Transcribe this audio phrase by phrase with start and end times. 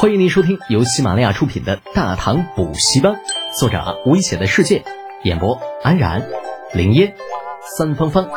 [0.00, 3.14] 欢迎您收听由喜马拉雅出品的《大唐补习班》，
[3.58, 4.84] 作者危险的世界，
[5.24, 6.30] 演播安然、
[6.72, 7.16] 林烟、
[7.76, 8.30] 三芳芳，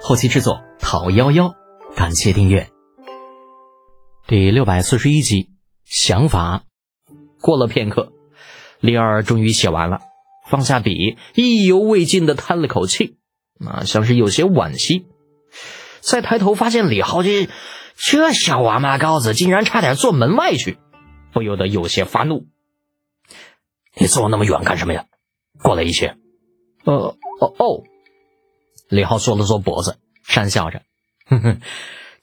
[0.00, 1.54] 后期制作陶幺幺。
[1.94, 2.70] 感谢订阅。
[4.26, 5.50] 第六百四十一集，
[5.84, 6.62] 想法。
[7.42, 8.12] 过了片刻，
[8.80, 9.98] 李二终于写完了，
[10.48, 13.18] 放下笔，意犹未尽的叹了口气，
[13.62, 15.04] 啊，像是有些惋惜。
[16.00, 17.50] 再抬头发现李浩这
[17.96, 20.78] 这小王八羔子，竟然差点坐门外去。
[21.32, 22.46] 不由得有些发怒
[23.98, 25.06] ：“你坐那么远干什么呀？
[25.62, 26.16] 过来一些。
[26.84, 27.82] ”“呃，哦哦。”
[28.88, 30.82] 李浩缩了缩脖子，讪笑着
[31.24, 31.60] ：“哼哼，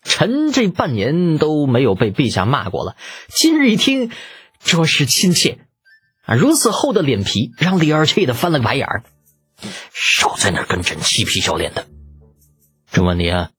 [0.03, 2.95] 臣这半年都没有被陛下骂过了，
[3.30, 4.12] 今日一听，
[4.59, 5.58] 着实亲切。
[6.26, 9.03] 啊，如此厚的脸皮，让李二气得翻了个白眼儿。
[9.91, 11.88] 少在那跟朕嬉皮笑脸的。
[12.91, 13.50] 朕问你啊，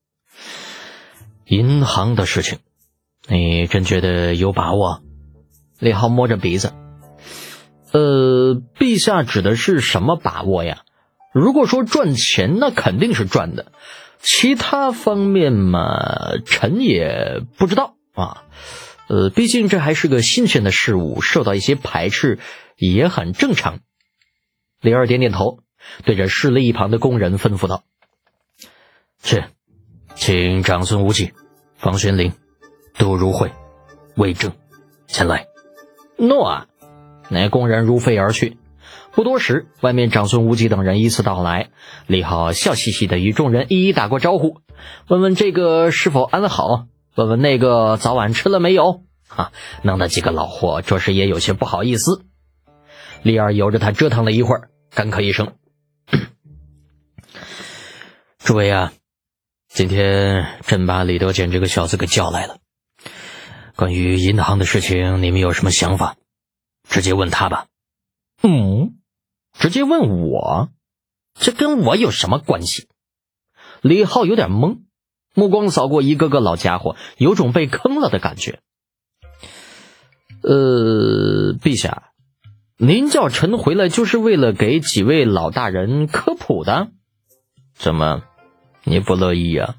[1.46, 2.60] 银行的事情，
[3.26, 5.02] 你真觉得有把握？”
[5.80, 6.72] 李浩摸着鼻子，
[7.90, 10.82] 呃，陛下指的是什么把握呀？
[11.32, 13.72] 如果说赚钱，那肯定是赚的，
[14.18, 18.44] 其他方面嘛，臣也不知道啊。
[19.08, 22.38] 呃，毕竟这还是个新鲜的事物，受到一些排斥
[22.76, 23.80] 也很正常。
[24.80, 25.60] 李二点点头，
[26.04, 27.84] 对着侍立一旁的工人吩咐道
[29.22, 29.44] ：“去，
[30.14, 31.32] 请长孙无忌、
[31.76, 32.32] 房玄龄、
[32.98, 33.50] 杜如晦、
[34.14, 34.52] 魏征
[35.06, 35.46] 前来。”
[36.26, 36.66] 诺啊！
[37.28, 38.58] 那工人如飞而去。
[39.12, 41.70] 不多时，外面长孙无忌等人依次到来。
[42.06, 44.60] 李浩笑嘻嘻的与众人一一打过招呼，
[45.08, 49.02] 问问这个是否安好，问问那个早晚吃了没有。
[49.28, 52.24] 哈，弄得几个老货着实也有些不好意思。
[53.22, 55.54] 李二由着他折腾了一会儿，干咳一声
[58.38, 58.92] ：“诸位啊，
[59.68, 62.56] 今天朕把李德俭这个小子给叫来了。”
[63.80, 66.16] 关于银行的事情，你们有什么想法？
[66.86, 67.66] 直接问他吧。
[68.42, 68.98] 嗯，
[69.54, 70.68] 直接问我，
[71.32, 72.88] 这跟我有什么关系？
[73.80, 74.80] 李浩有点懵，
[75.34, 78.60] 目光扫过一个个老家伙，有种被坑了的感觉。
[80.42, 82.10] 呃，陛下，
[82.76, 86.88] 您叫臣回来就是为了给几位老大人科普的？
[87.72, 88.24] 怎么，
[88.84, 89.76] 你不乐意呀？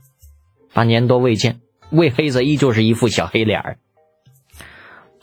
[0.74, 1.62] 半年多未见，
[1.92, 3.78] 魏黑子依旧是一副小黑脸儿。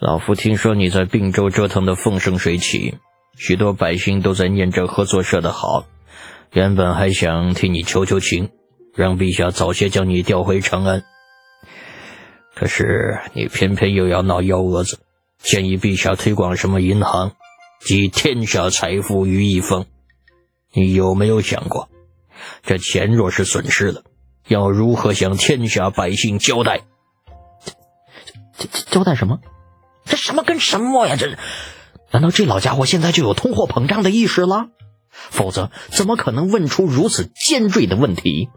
[0.01, 2.95] 老夫听说你在并州折腾的风生水起，
[3.37, 5.87] 许多百姓都在念着合作社的好，
[6.53, 8.51] 原本还想替你求求情，
[8.95, 11.03] 让陛下早些将你调回长安。
[12.55, 15.01] 可是你偏偏又要闹幺蛾子，
[15.39, 17.33] 建议陛下推广什么银行，
[17.81, 19.87] 集天下财富于一方。
[20.73, 21.89] 你有没有想过，
[22.63, 24.05] 这钱若是损失了，
[24.47, 26.83] 要如何向天下百姓交代？
[28.57, 29.41] 交交代什么？
[30.19, 31.17] 什么跟什么呀？
[31.17, 31.39] 这
[32.11, 34.67] 难道这老家伙现在就有通货膨胀的意识了？
[35.11, 38.51] 否则怎么可能问出如此尖锐的问题？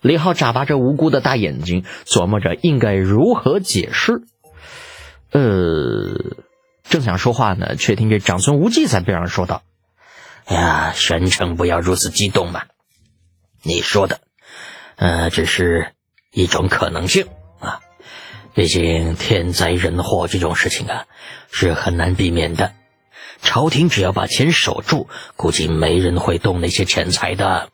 [0.00, 4.22] 李浩眨巴着无辜的大眼睛，琢磨着应该如何解释。
[5.32, 6.36] 呃，
[6.84, 9.62] 正想说话呢，却听这长孙无忌在边上说道
[10.46, 12.62] ：“哎呀，神成不要如此激动嘛！
[13.62, 14.20] 你说的，
[14.94, 15.92] 呃，只是
[16.30, 17.26] 一种可能性。”
[18.56, 21.04] 毕竟天灾人祸这种事情啊，
[21.52, 22.72] 是很难避免的。
[23.42, 27.68] 朝廷只要把钱守住，估计没人会动那些钱财的。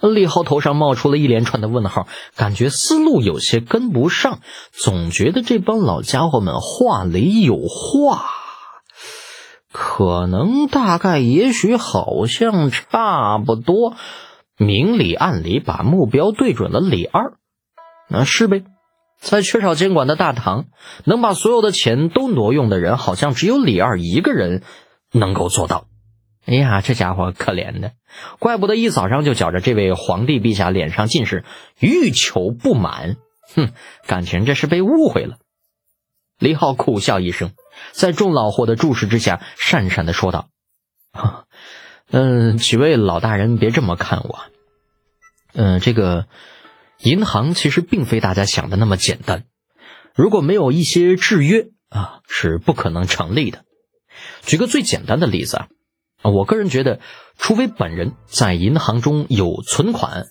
[0.00, 4.38] 李浩头上冒出了一连串的问号，感觉思路有些跟不上，
[4.70, 8.26] 总觉得这帮老家伙们话里有话，
[9.72, 13.96] 可能、大概、也许、好像、差不多，
[14.56, 17.32] 明里暗里把目标对准了李二，
[18.08, 18.62] 那是呗。
[19.24, 20.66] 在缺少监管的大唐，
[21.04, 24.62] 能把所有的钱都挪用的人，好像只有李二一个人
[25.12, 25.86] 能够做到。
[26.44, 27.92] 哎呀，这家伙可怜的，
[28.38, 31.42] 怪不得一早上就觉着这位皇帝陛下脸上尽是
[31.80, 33.16] 欲求不满。
[33.56, 33.70] 哼，
[34.06, 35.38] 感情这是被误会了。
[36.38, 37.52] 李浩苦笑一声，
[37.92, 40.48] 在众老货的注视之下，讪讪的说道
[42.12, 44.38] ：“嗯，几位老大人别这么看我。
[45.54, 46.26] 嗯，这个。”
[46.98, 49.44] 银行其实并非大家想的那么简单，
[50.14, 53.64] 如果没有一些制约啊，是不可能成立的。
[54.42, 55.68] 举个最简单的例子啊，
[56.22, 57.00] 我个人觉得，
[57.36, 60.26] 除非本人在银行中有存款，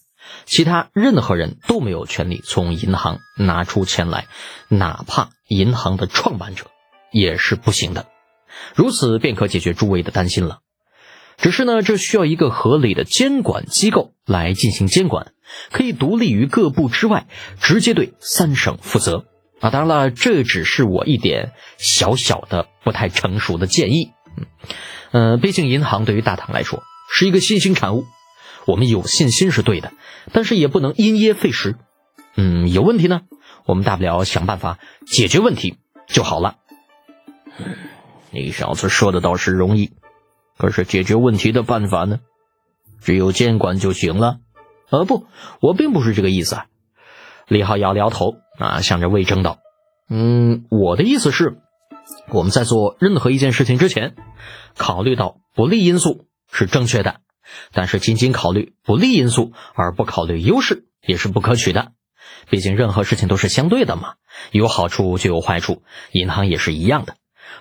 [0.45, 4.27] 其他任何人都没有权利从银行拿出钱来，
[4.69, 6.71] 哪怕银行的创办者
[7.11, 8.07] 也是不行的。
[8.73, 10.59] 如此便可解决诸位的担心了。
[11.37, 15.33] 只是呢，这需要一个合理的监管机构来进行监管，
[15.71, 17.27] 可以独立于各部之外，
[17.59, 19.25] 直接对三省负责，
[19.59, 24.11] 啊，当然了，这只是我一点小小的不太成熟的建议。
[24.37, 28.05] 嗯，呃，毕竟银行对于大唐来说是一个新兴产物，
[28.65, 29.91] 我们有信心是对的，
[30.31, 31.75] 但是也不能因噎废食。
[32.35, 33.21] 嗯，有问题呢，
[33.65, 35.77] 我们大不了想办法解决问题
[36.07, 36.55] 就好了。
[37.59, 37.75] 嗯
[38.35, 39.91] 你小子说的倒是容易，
[40.57, 42.19] 可是解决问题的办法呢？
[43.01, 44.37] 只有监管就行了。
[44.89, 45.27] 呃，不，
[45.59, 46.57] 我并不是这个意思。
[47.47, 49.59] 李浩摇了摇头啊，向着魏征道
[50.09, 51.57] ：“嗯，我的意思是，
[52.29, 54.15] 我们在做任何一件事情之前，
[54.77, 57.21] 考虑到不利因素是正确的，
[57.73, 61.91] 但是仅仅考虑不利因素而不考虑优势也是不可取的。
[62.49, 64.13] 毕竟任何事情都是相对的嘛，
[64.51, 67.15] 有好处就有坏处，银行也是一样的。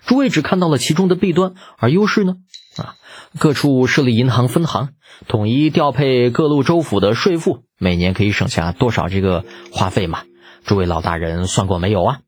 [0.07, 2.37] 诸位只看到了其中的弊端，而优势呢？
[2.77, 2.95] 啊，
[3.39, 4.91] 各处设立银行分行，
[5.29, 10.23] 统一调配各路州府的税赋。”每年可以省下多少这个花费嘛？
[10.65, 12.21] 诸位老大人算过没有啊？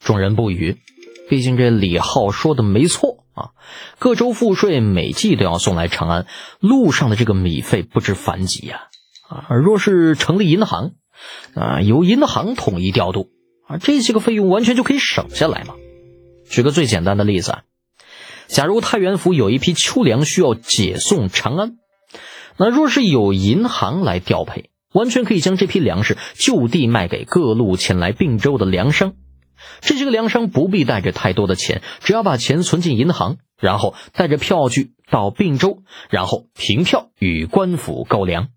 [0.00, 0.78] 众人不语，
[1.28, 3.50] 毕竟这李浩说的没错啊。
[3.98, 6.26] 各州赋税每季都要送来长安，
[6.58, 8.84] 路上的这个米费不知凡几呀！
[9.28, 10.92] 啊，若是成立银行，
[11.54, 13.28] 啊，由银行统一调度，
[13.68, 15.74] 啊，这些个费用完全就可以省下来嘛。
[16.48, 17.58] 举个最简单的例子，
[18.52, 21.78] 假如太原府有一批秋粮需要解送长安。
[22.58, 29.14] 那若是有银行来调配，完全可以将这批粮食就地卖给各路前来并州的粮商。
[29.80, 35.78] 这些个粮商不必带着太多的钱，只要把钱存进银行，然后带着票据到并州，
[36.10, 38.48] 然后凭票与官府购粮。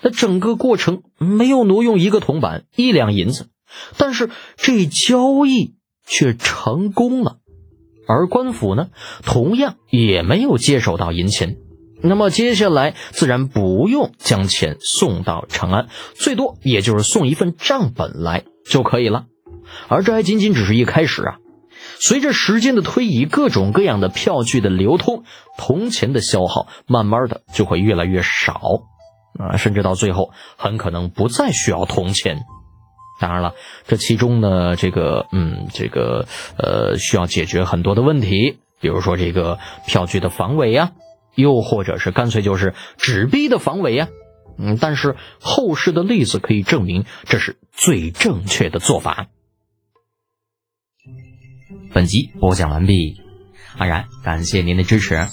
[0.00, 3.50] 那整个过程没有挪用一个铜板、一两银子，
[3.98, 5.74] 但是这交易
[6.06, 7.40] 却成功了。
[8.06, 8.88] 而官府呢，
[9.24, 11.56] 同样也没有接手到银钱。
[12.02, 19.24] 那么接下来自然不用将钱送到长安，最多也就是送一份账本来就可以了。
[19.88, 21.36] 而这还仅仅只是一开始啊！
[21.98, 25.24] 随着时间的推移，各种各样的票据的流通，
[25.56, 28.60] 铜钱的消耗，慢慢的就会越来越少
[29.38, 32.42] 啊，甚至到最后很可能不再需要铜钱。
[33.20, 33.54] 当然了，
[33.86, 36.26] 这其中呢，这个嗯，这个
[36.58, 40.92] 呃，需要解决很多的问题，比如说这个票据的防伪呀。
[41.36, 44.06] 又或者是干脆就是纸币的防伪呀，
[44.56, 49.26] 嗯，但是后世的例子可以证明这是最正确的做法。
[51.92, 53.20] 本集播讲完毕，
[53.76, 55.26] 安然感谢您的支持。